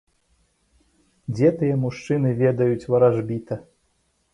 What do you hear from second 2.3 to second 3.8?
ведаюць варажбіта!